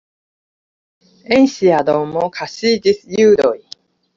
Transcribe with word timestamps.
En 1.37 1.45
ŝia 1.57 1.83
domo 1.91 2.25
kaŝiĝis 2.39 3.07
judoj. 3.19 3.57